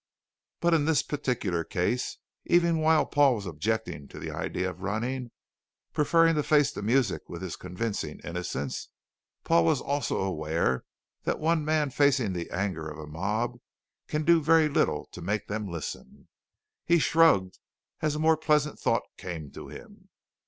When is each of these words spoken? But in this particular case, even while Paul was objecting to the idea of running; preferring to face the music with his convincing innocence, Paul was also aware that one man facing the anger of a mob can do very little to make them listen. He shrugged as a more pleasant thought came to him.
But 0.61 0.73
in 0.73 0.85
this 0.85 1.03
particular 1.03 1.63
case, 1.63 2.17
even 2.45 2.79
while 2.79 3.05
Paul 3.05 3.35
was 3.35 3.45
objecting 3.45 4.07
to 4.07 4.17
the 4.17 4.31
idea 4.31 4.67
of 4.67 4.81
running; 4.81 5.29
preferring 5.93 6.33
to 6.33 6.41
face 6.41 6.71
the 6.71 6.81
music 6.81 7.29
with 7.29 7.43
his 7.43 7.55
convincing 7.55 8.19
innocence, 8.23 8.87
Paul 9.43 9.63
was 9.63 9.79
also 9.79 10.17
aware 10.19 10.85
that 11.25 11.37
one 11.37 11.63
man 11.63 11.91
facing 11.91 12.33
the 12.33 12.49
anger 12.49 12.89
of 12.89 12.97
a 12.97 13.05
mob 13.05 13.59
can 14.07 14.23
do 14.25 14.41
very 14.41 14.67
little 14.69 15.05
to 15.11 15.21
make 15.21 15.45
them 15.47 15.67
listen. 15.67 16.29
He 16.83 16.97
shrugged 16.97 17.59
as 18.01 18.15
a 18.15 18.19
more 18.19 18.37
pleasant 18.37 18.79
thought 18.79 19.03
came 19.19 19.51
to 19.51 19.67
him. 19.67 20.09